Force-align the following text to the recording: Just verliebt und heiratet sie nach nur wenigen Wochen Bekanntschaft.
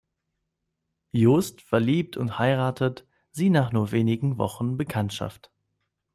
Just 1.11 1.61
verliebt 1.61 2.17
und 2.17 2.39
heiratet 2.39 3.05
sie 3.29 3.51
nach 3.51 3.71
nur 3.71 3.91
wenigen 3.91 4.39
Wochen 4.39 4.75
Bekanntschaft. 4.75 5.51